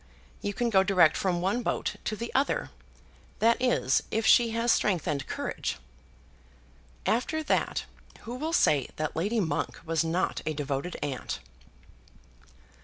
You 0.41 0.51
can 0.55 0.71
go 0.71 0.81
direct 0.81 1.15
from 1.15 1.41
one 1.41 1.61
boat 1.61 1.97
to 2.05 2.15
the 2.15 2.33
other, 2.33 2.71
that 3.37 3.61
is, 3.61 4.01
if 4.09 4.25
she 4.25 4.49
has 4.49 4.71
strength 4.71 5.05
and 5.05 5.27
courage." 5.27 5.77
After 7.05 7.43
that, 7.43 7.85
who 8.21 8.33
will 8.33 8.51
say 8.51 8.89
that 8.95 9.15
Lady 9.15 9.39
Monk 9.39 9.79
was 9.85 10.03
not 10.03 10.41
a 10.43 10.55
devoted 10.55 10.97
aunt? 11.03 11.37